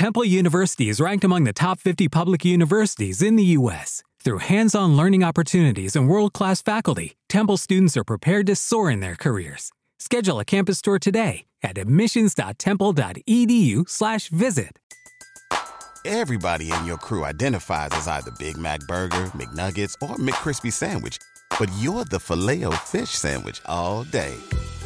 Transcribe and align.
Temple 0.00 0.24
University 0.24 0.88
is 0.88 0.96
ranked 0.98 1.24
among 1.24 1.44
the 1.44 1.52
top 1.52 1.78
50 1.78 2.08
public 2.08 2.42
universities 2.42 3.20
in 3.20 3.36
the 3.36 3.44
U.S. 3.58 4.02
Through 4.24 4.38
hands 4.38 4.74
on 4.74 4.96
learning 4.96 5.22
opportunities 5.22 5.94
and 5.94 6.08
world 6.08 6.32
class 6.32 6.62
faculty, 6.62 7.18
Temple 7.28 7.58
students 7.58 7.98
are 7.98 8.04
prepared 8.04 8.46
to 8.46 8.56
soar 8.56 8.90
in 8.90 9.00
their 9.00 9.14
careers. 9.14 9.70
Schedule 9.98 10.40
a 10.40 10.44
campus 10.46 10.80
tour 10.80 10.98
today 10.98 11.44
at 11.62 11.76
admissions.temple.edu/slash 11.76 14.28
visit. 14.30 14.78
Everybody 16.06 16.72
in 16.72 16.86
your 16.86 16.96
crew 16.96 17.26
identifies 17.26 17.90
as 17.92 18.08
either 18.08 18.30
Big 18.38 18.56
Mac 18.56 18.80
Burger, 18.88 19.26
McNuggets, 19.36 19.92
or 20.00 20.16
McCrispy 20.16 20.72
Sandwich, 20.72 21.18
but 21.58 21.70
you're 21.78 22.06
the 22.06 22.20
filet 22.20 22.64
fish 22.86 23.10
Sandwich 23.10 23.60
all 23.66 24.04
day. 24.04 24.34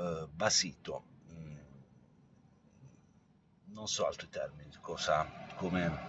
eh, 0.00 0.26
basito, 0.32 1.04
mm, 1.30 1.58
non 3.72 3.86
so 3.86 4.06
altri 4.06 4.28
termini, 4.30 4.70
cosa, 4.80 5.26
come, 5.54 6.08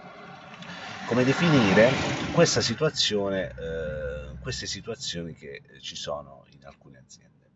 come 1.04 1.24
definire 1.24 1.90
questa 2.32 2.62
situazione, 2.62 3.50
eh, 3.50 4.38
queste 4.40 4.66
situazioni 4.66 5.34
che 5.34 5.62
ci 5.80 5.94
sono 5.94 6.46
in 6.52 6.64
alcune 6.64 6.98
aziende. 6.98 7.50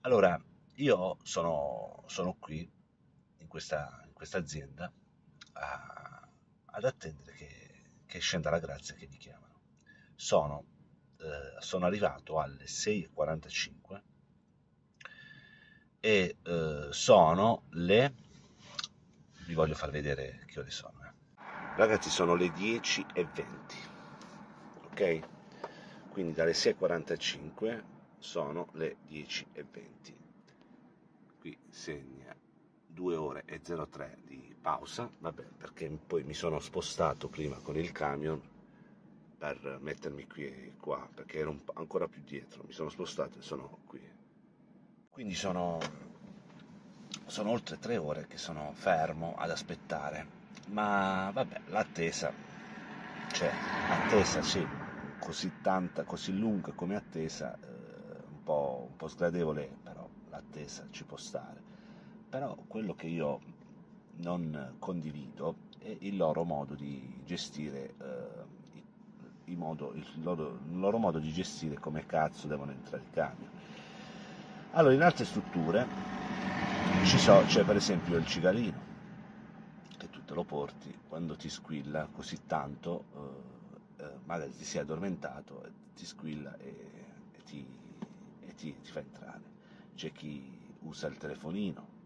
Allora, 0.00 0.40
io 0.76 1.18
sono, 1.22 2.02
sono 2.06 2.34
qui 2.38 2.68
in 3.38 3.46
questa, 3.46 4.02
in 4.06 4.12
questa 4.12 4.38
azienda 4.38 4.92
a, 5.52 6.28
ad 6.64 6.84
attendere 6.84 7.32
che, 7.32 7.90
che, 8.06 8.18
scenda 8.18 8.50
la 8.50 8.58
grazia 8.58 8.94
che 8.94 9.06
mi 9.08 9.18
chiamano. 9.18 9.60
Sono, 10.16 10.64
eh, 11.18 11.60
sono 11.60 11.86
arrivato 11.86 12.40
alle 12.40 12.64
6.45 12.64 14.02
e 16.00 16.36
eh, 16.42 16.88
sono 16.90 17.62
le... 17.70 18.14
vi 19.46 19.54
voglio 19.54 19.74
far 19.74 19.90
vedere 19.90 20.44
che 20.46 20.60
ore 20.60 20.70
sono. 20.70 20.94
Eh. 21.04 21.12
Ragazzi, 21.76 22.10
sono 22.10 22.34
le 22.34 22.46
10.20, 22.46 23.28
ok? 24.90 25.20
Quindi 26.10 26.32
dalle 26.32 26.52
6.45 26.52 27.82
sono 28.18 28.68
le 28.72 28.96
10.20. 29.08 30.14
Qui 31.38 31.56
segna 31.68 32.34
2 32.86 33.16
ore 33.16 33.42
e 33.46 33.60
03 33.60 34.18
di 34.24 34.56
pausa, 34.60 35.08
vabbè, 35.18 35.44
perché 35.56 35.88
poi 35.88 36.24
mi 36.24 36.34
sono 36.34 36.58
spostato 36.58 37.28
prima 37.28 37.56
con 37.58 37.76
il 37.76 37.92
camion 37.92 38.40
per 39.38 39.78
mettermi 39.80 40.26
qui 40.26 40.46
e 40.46 40.72
qua, 40.80 41.08
perché 41.14 41.38
ero 41.38 41.56
ancora 41.74 42.08
più 42.08 42.22
dietro, 42.24 42.64
mi 42.66 42.72
sono 42.72 42.88
spostato 42.88 43.38
e 43.38 43.42
sono 43.42 43.78
qui. 43.86 44.17
Quindi 45.18 45.34
sono, 45.34 45.80
sono 47.26 47.50
oltre 47.50 47.76
tre 47.80 47.96
ore 47.96 48.28
che 48.28 48.38
sono 48.38 48.70
fermo 48.74 49.34
ad 49.36 49.50
aspettare, 49.50 50.24
ma 50.68 51.32
vabbè, 51.34 51.62
l'attesa 51.70 52.32
c'è, 53.26 53.50
attesa 53.88 54.42
sì, 54.42 54.64
così 55.18 55.54
tanta, 55.60 56.04
così 56.04 56.38
lunga 56.38 56.70
come 56.70 56.94
attesa, 56.94 57.52
eh, 57.60 57.66
un, 58.30 58.44
po', 58.44 58.86
un 58.90 58.96
po' 58.96 59.08
sgradevole, 59.08 59.68
però 59.82 60.08
l'attesa 60.30 60.86
ci 60.92 61.02
può 61.02 61.16
stare. 61.16 61.60
Però 62.28 62.56
quello 62.68 62.94
che 62.94 63.08
io 63.08 63.40
non 64.18 64.76
condivido 64.78 65.56
è 65.80 65.96
il 65.98 66.16
loro 66.16 66.44
modo 66.44 66.74
di 66.74 67.22
gestire 67.24 67.94
eh, 68.00 69.52
modo, 69.56 69.92
il, 69.94 70.06
loro, 70.22 70.60
il, 70.64 70.78
loro, 70.78 70.98
modo 70.98 71.18
di 71.18 71.32
gestire 71.32 71.74
come 71.74 72.06
cazzo 72.06 72.46
devono 72.46 72.70
entrare 72.70 73.02
i 73.02 73.10
camion 73.10 73.57
allora 74.72 74.94
in 74.94 75.02
altre 75.02 75.24
strutture 75.24 75.86
so, 77.02 77.42
c'è 77.44 77.64
per 77.64 77.76
esempio 77.76 78.16
il 78.16 78.26
cicalino 78.26 78.86
che 79.96 80.10
tu 80.10 80.24
te 80.24 80.34
lo 80.34 80.44
porti 80.44 80.94
quando 81.08 81.36
ti 81.36 81.48
squilla 81.48 82.08
così 82.12 82.40
tanto 82.46 83.04
eh, 83.98 84.04
eh, 84.04 84.10
magari 84.24 84.54
ti 84.56 84.64
sei 84.64 84.82
addormentato 84.82 85.70
ti 85.96 86.06
squilla 86.06 86.56
e, 86.58 86.74
e, 87.32 87.42
ti, 87.44 87.66
e 88.40 88.54
ti, 88.54 88.74
ti 88.80 88.90
fa 88.90 89.00
entrare 89.00 89.42
c'è 89.94 90.12
chi 90.12 90.44
usa 90.80 91.06
il 91.08 91.16
telefonino 91.16 91.96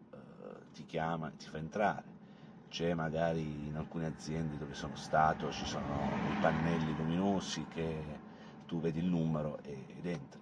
ti 0.73 0.84
chiama, 0.87 1.31
ti 1.31 1.47
fa 1.47 1.59
entrare. 1.59 2.21
C'è 2.69 2.94
magari 2.94 3.67
in 3.67 3.77
alcune 3.77 4.06
aziende 4.06 4.56
dove 4.56 4.75
sono 4.75 4.97
stato, 4.97 5.53
ci 5.53 5.67
sono 5.67 6.21
i 6.27 6.34
pannelli 6.34 6.94
luminosi 6.94 7.67
che 7.69 8.19
tu 8.67 8.81
vedi 8.81 9.00
il 9.00 9.06
numero 9.06 9.59
ed 9.62 10.06
entri. 10.06 10.41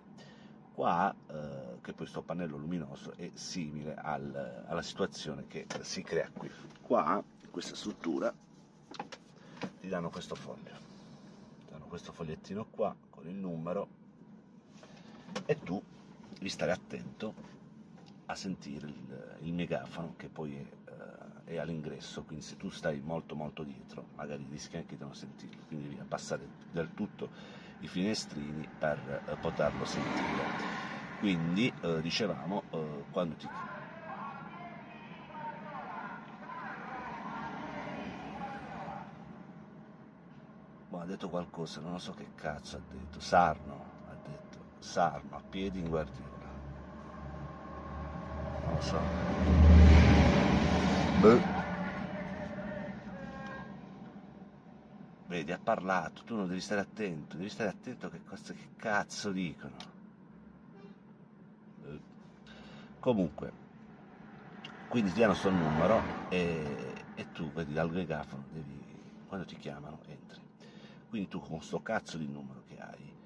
Qua, 0.73 1.13
eh, 1.27 1.59
che 1.81 1.95
questo 1.95 2.23
pannello 2.23 2.57
luminoso 2.57 3.13
è 3.17 3.31
simile 3.35 3.95
al, 3.95 4.65
alla 4.67 4.83
situazione 4.83 5.47
che 5.47 5.67
si 5.83 6.03
crea 6.03 6.31
qui. 6.33 6.51
Qua, 6.81 7.23
in 7.43 7.51
questa 7.51 7.75
struttura, 7.75 8.33
ti 9.81 9.89
danno 9.89 10.11
questo 10.11 10.35
foglio. 10.35 10.89
Ti 11.59 11.71
danno 11.71 11.87
questo 11.87 12.13
fogliettino 12.13 12.67
qua 12.71 12.95
con 13.09 13.27
il 13.27 13.35
numero 13.35 13.89
e 15.47 15.59
tu 15.61 15.83
devi 16.33 16.49
stare 16.49 16.73
attento 16.73 17.35
a 18.27 18.35
sentire 18.35 18.87
il, 18.87 19.37
il 19.43 19.53
megafono 19.53 20.15
che 20.17 20.29
poi 20.29 20.55
è, 20.55 20.91
uh, 20.91 21.45
è, 21.45 21.59
all'ingresso, 21.59 22.23
quindi 22.23 22.45
se 22.45 22.57
tu 22.57 22.71
stai 22.71 23.01
molto 23.01 23.35
molto 23.35 23.65
dietro 23.65 24.07
magari 24.15 24.47
rischi 24.49 24.77
anche 24.77 24.97
di 24.97 25.03
non 25.03 25.15
sentirlo, 25.15 25.63
quindi 25.67 25.89
devi 25.89 26.01
abbassare 26.01 26.47
del 26.71 26.95
tutto 26.95 27.29
i 27.81 27.89
finestrini 27.89 28.69
per 28.79 29.23
uh, 29.27 29.41
poterlo 29.41 29.85
sentire. 29.85 30.90
Quindi 31.21 31.73
uh, 31.83 32.01
dicevamo 32.01 32.65
quando 33.13 33.37
ti 33.37 33.47
ha 40.93 41.05
detto 41.07 41.29
qualcosa, 41.29 41.81
non 41.81 42.01
so 42.01 42.13
che 42.13 42.27
cazzo 42.35 42.77
ha 42.77 42.81
detto, 42.91 43.21
Sarno 43.21 43.85
ha 44.09 44.15
detto, 44.27 44.65
Sarno 44.81 45.37
a 45.37 45.43
piedi 45.49 45.79
in 45.79 45.89
guardia 45.89 46.31
non 48.71 48.75
lo 48.75 48.81
so. 48.81 49.03
Beh. 51.21 51.43
Vedi, 55.27 55.53
ha 55.53 55.61
parlato, 55.63 56.23
tu 56.25 56.35
non 56.35 56.49
devi 56.49 56.61
stare 56.61 56.81
attento, 56.81 57.37
devi 57.37 57.49
stare 57.49 57.71
attento 57.71 58.07
a 58.07 58.11
che, 58.11 58.21
cosa, 58.25 58.53
che 58.53 58.69
cazzo 58.77 59.31
dicono. 59.31 59.77
Beh. 61.83 62.01
Comunque, 63.00 63.53
quindi 64.87 65.12
ti 65.12 65.21
danno 65.21 65.34
sto 65.34 65.50
numero 65.50 66.25
e, 66.28 67.06
e 67.15 67.28
tu 67.33 67.53
vedi 67.53 67.72
dal 67.72 67.91
megafono, 67.91 68.49
quando 69.25 69.47
ti 69.47 69.56
chiamano 69.56 70.00
entri. 70.06 70.41
Quindi 71.09 71.28
tu 71.28 71.41
con 71.41 71.60
sto 71.62 71.81
cazzo 71.81 72.19
di 72.19 72.28
numero 72.28 72.62
che 72.66 72.78
hai, 72.78 73.16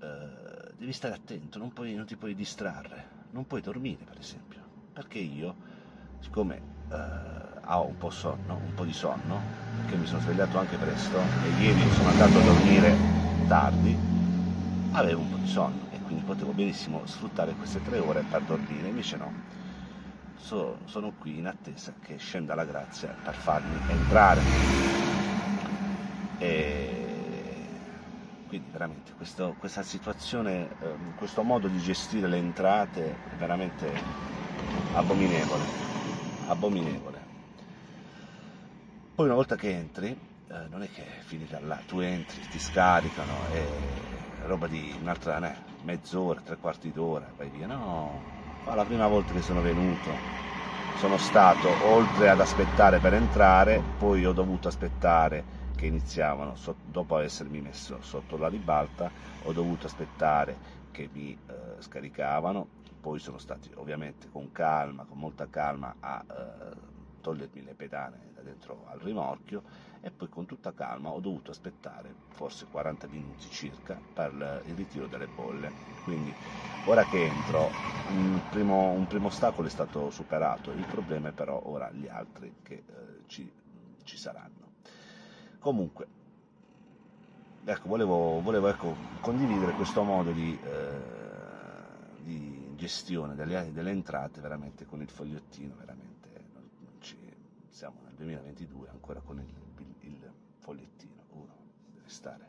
eh, 0.00 0.74
devi 0.74 0.92
stare 0.92 1.14
attento, 1.14 1.58
non, 1.58 1.72
puoi, 1.72 1.94
non 1.94 2.06
ti 2.06 2.16
puoi 2.16 2.34
distrarre, 2.34 3.26
non 3.30 3.46
puoi 3.46 3.60
dormire 3.60 4.04
per 4.04 4.18
esempio 4.18 4.64
perché 4.92 5.18
io, 5.18 5.56
siccome 6.18 6.62
eh, 6.88 6.96
ho 7.64 7.86
un 7.86 7.96
po' 7.96 8.10
sonno, 8.10 8.60
un 8.62 8.72
po' 8.72 8.84
di 8.84 8.94
sonno, 8.94 9.50
perché 9.74 9.96
mi 9.98 10.06
sono 10.06 10.20
svegliato 10.22 10.56
anche 10.58 10.78
presto 10.78 11.36
e 11.38 11.50
ieri 11.50 11.90
sono 11.90 12.08
andato 12.08 12.38
a 12.38 12.42
dormire 12.42 13.04
tardi, 13.44 14.00
avevo 14.90 15.20
un 15.20 15.28
po' 15.28 15.38
di 15.38 15.46
sonno 15.46 15.85
quindi 16.06 16.22
potevo 16.22 16.52
benissimo 16.52 17.04
sfruttare 17.04 17.56
queste 17.56 17.80
tre 17.82 17.98
ore 17.98 18.22
per 18.22 18.42
dormire, 18.42 18.88
invece 18.88 19.16
no. 19.16 19.32
So, 20.38 20.78
sono 20.86 21.12
qui 21.18 21.38
in 21.38 21.48
attesa 21.48 21.92
che 22.00 22.16
scenda 22.16 22.54
la 22.54 22.64
grazia 22.64 23.12
per 23.20 23.34
farmi 23.34 23.82
entrare. 23.88 24.44
E 26.38 27.66
quindi 28.46 28.68
veramente 28.70 29.12
questo, 29.16 29.56
questa 29.58 29.82
situazione, 29.82 30.68
eh, 30.78 30.94
questo 31.16 31.42
modo 31.42 31.66
di 31.66 31.78
gestire 31.80 32.28
le 32.28 32.36
entrate 32.36 33.18
è 33.28 33.34
veramente 33.34 33.92
abominevole, 34.92 35.66
abominevole. 36.46 37.24
Poi 39.16 39.26
una 39.26 39.34
volta 39.34 39.56
che 39.56 39.70
entri, 39.70 40.10
eh, 40.10 40.66
non 40.68 40.82
è 40.82 40.88
che 40.88 41.02
è 41.04 41.20
finita 41.24 41.58
là, 41.58 41.82
tu 41.84 41.98
entri, 41.98 42.46
ti 42.46 42.60
scaricano, 42.60 43.46
è 43.46 43.66
roba 44.46 44.66
di 44.66 44.96
un'altra 45.00 45.38
eh, 45.50 45.56
mezz'ora, 45.82 46.40
tre 46.40 46.56
quarti 46.56 46.92
d'ora, 46.92 47.32
vai 47.36 47.48
via. 47.48 47.66
No, 47.66 48.22
ma 48.64 48.74
la 48.74 48.84
prima 48.84 49.06
volta 49.06 49.32
che 49.32 49.42
sono 49.42 49.60
venuto 49.60 50.34
sono 50.94 51.18
stato, 51.18 51.68
oltre 51.84 52.30
ad 52.30 52.40
aspettare 52.40 52.98
per 52.98 53.14
entrare, 53.14 53.82
poi 53.98 54.24
ho 54.24 54.32
dovuto 54.32 54.68
aspettare 54.68 55.44
che 55.76 55.86
iniziavano, 55.86 56.54
dopo 56.82 57.18
essermi 57.18 57.60
messo 57.60 57.98
sotto 58.00 58.38
la 58.38 58.48
ribalta, 58.48 59.10
ho 59.42 59.52
dovuto 59.52 59.86
aspettare 59.86 60.56
che 60.90 61.08
mi 61.12 61.32
eh, 61.32 61.80
scaricavano, 61.80 62.66
poi 63.00 63.18
sono 63.18 63.38
stati 63.38 63.70
ovviamente 63.76 64.28
con 64.32 64.50
calma, 64.52 65.04
con 65.04 65.18
molta 65.18 65.46
calma 65.50 65.96
a 66.00 66.24
eh, 66.28 66.34
togliermi 67.20 67.62
le 67.62 67.74
pedane 67.74 68.30
da 68.34 68.40
dentro 68.40 68.86
al 68.88 68.98
rimorchio 69.00 69.62
e 70.06 70.10
poi 70.12 70.28
con 70.28 70.46
tutta 70.46 70.72
calma 70.72 71.08
ho 71.08 71.18
dovuto 71.18 71.50
aspettare 71.50 72.14
forse 72.28 72.66
40 72.70 73.08
minuti 73.08 73.50
circa 73.50 74.00
per 74.14 74.62
il 74.66 74.74
ritiro 74.76 75.08
delle 75.08 75.26
bolle. 75.26 75.72
Quindi 76.04 76.32
ora 76.84 77.02
che 77.02 77.24
entro 77.24 77.68
un 78.10 78.40
primo, 78.48 78.92
un 78.92 79.08
primo 79.08 79.26
ostacolo 79.26 79.66
è 79.66 79.70
stato 79.70 80.10
superato, 80.10 80.70
il 80.70 80.86
problema 80.86 81.30
è 81.30 81.32
però 81.32 81.60
ora 81.64 81.90
gli 81.90 82.06
altri 82.06 82.54
che 82.62 82.74
eh, 82.74 82.84
ci, 83.26 83.50
ci 84.04 84.16
saranno. 84.16 84.74
Comunque, 85.58 86.06
ecco, 87.64 87.88
volevo, 87.88 88.40
volevo 88.40 88.68
ecco, 88.68 88.94
condividere 89.20 89.72
questo 89.72 90.04
modo 90.04 90.30
di, 90.30 90.56
eh, 90.62 92.22
di 92.22 92.74
gestione 92.76 93.34
delle, 93.34 93.72
delle, 93.72 93.90
entrate 93.90 94.40
veramente 94.40 94.86
con 94.86 95.00
il 95.00 95.10
fogliettino, 95.10 95.74
veramente 95.76 96.04
siamo 97.68 98.00
nel 98.04 98.14
2022 98.14 98.88
ancora 98.88 99.20
con 99.20 99.38
il, 99.38 99.65
stare 102.16 102.48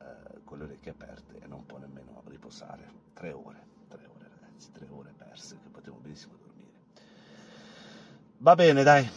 eh, 0.00 0.42
con 0.44 0.58
le 0.58 0.64
orecchie 0.64 0.90
aperte 0.90 1.38
e 1.40 1.46
non 1.46 1.64
può 1.64 1.78
nemmeno 1.78 2.22
riposare, 2.26 2.90
tre 3.14 3.32
ore, 3.32 3.66
tre 3.88 4.04
ore 4.06 4.28
ragazzi, 4.28 4.70
tre 4.72 4.86
ore 4.90 5.12
perse 5.16 5.58
che 5.60 5.68
potevo 5.68 5.96
benissimo 5.96 6.34
dormire. 6.36 6.80
Va 8.38 8.54
bene, 8.54 8.82
dai, 8.82 9.08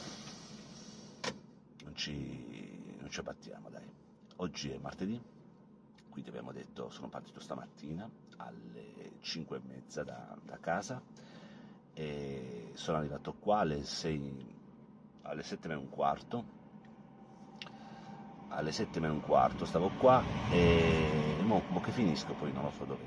non 1.84 1.96
ci 1.96 2.52
ci 3.12 3.20
abbattiamo, 3.20 3.70
dai. 3.70 3.86
Oggi 4.38 4.72
è 4.72 4.78
martedì, 4.78 5.22
quindi 6.10 6.30
abbiamo 6.30 6.54
detto, 6.54 6.90
sono 6.90 7.10
partito 7.10 7.42
stamattina 7.42 8.10
alle 8.38 9.18
5 9.20 9.58
e 9.58 9.62
mezza 9.68 10.04
da, 10.04 10.36
da 10.42 10.58
casa 10.60 11.02
e 11.94 12.72
sono 12.74 12.98
arrivato 12.98 13.34
qua 13.34 13.60
alle 13.60 13.84
6, 13.84 14.56
alle 15.24 15.44
7 15.44 15.68
meno 15.68 15.82
un 15.82 15.90
quarto. 15.90 16.60
Alle 18.54 18.72
7 18.72 19.00
meno 19.00 19.14
un 19.14 19.22
quarto 19.22 19.66
stavo 19.66 19.90
qua 19.98 20.24
e 20.52 21.38
mo, 21.44 21.62
mo 21.70 21.80
che 21.80 21.92
finisco 21.92 22.34
poi 22.34 22.52
non 22.52 22.64
lo 22.64 22.72
so 22.72 22.86
dove, 22.86 23.04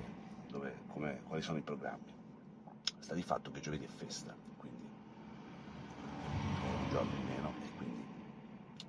dove 0.49 0.75
come, 0.88 1.23
quali 1.26 1.43
sono 1.43 1.58
i 1.58 1.62
programmi. 1.62 2.12
Sta 2.99 3.14
di 3.14 3.23
fatto 3.23 3.50
che 3.50 3.61
giovedì 3.61 3.85
è 3.85 3.88
festa, 3.88 4.35
quindi 4.56 4.88
un 6.82 6.88
giorno 6.91 7.12
in 7.14 7.26
meno 7.26 7.44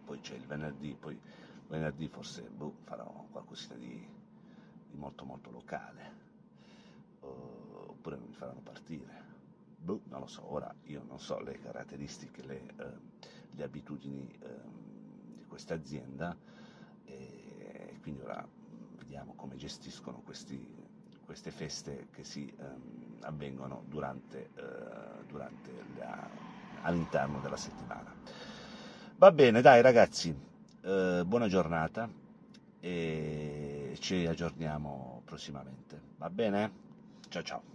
poi 0.06 0.20
c'è 0.22 0.36
il 0.36 0.46
venerdì, 0.46 0.96
poi 0.98 1.20
venerdì 1.68 2.08
forse 2.08 2.44
boh, 2.44 2.76
farò 2.84 3.26
qualcosina 3.32 3.76
di, 3.76 4.08
di, 4.90 4.98
molto 4.98 5.26
molto 5.26 5.50
locale, 5.50 6.12
uh, 7.22 7.26
oppure 7.88 8.18
mi 8.18 8.34
faranno 8.34 8.62
partire. 8.62 9.24
Boh, 9.78 10.02
non 10.06 10.22
lo 10.22 10.28
so, 10.28 10.52
ora 10.52 10.74
io 10.84 11.04
non 11.08 11.20
so 11.20 11.40
le 11.40 11.60
caratteristiche, 11.60 12.44
le, 12.46 12.62
uh, 12.78 13.18
le 13.52 13.64
abitudini 13.64 14.32
uh, 14.42 14.95
questa 15.56 15.74
azienda 15.74 16.36
e 17.06 17.98
quindi 18.02 18.22
ora 18.22 18.46
vediamo 18.98 19.34
come 19.36 19.56
gestiscono 19.56 20.22
questi, 20.26 20.68
queste 21.24 21.50
feste 21.50 22.08
che 22.12 22.26
si 22.26 22.54
um, 22.58 23.20
avvengono 23.22 23.84
durante, 23.86 24.50
durante 25.26 25.86
la, 25.96 26.30
all'interno 26.82 27.40
della 27.40 27.56
settimana. 27.56 28.14
Va 29.16 29.32
bene, 29.32 29.62
dai 29.62 29.82
ragazzi, 29.82 30.36
eh, 30.82 31.24
buona 31.26 31.48
giornata 31.48 32.10
e 32.82 33.96
ci 34.00 34.26
aggiorniamo 34.26 35.22
prossimamente. 35.24 36.02
Va 36.18 36.30
bene? 36.30 36.72
Ciao 37.30 37.44
ciao. 37.44 37.75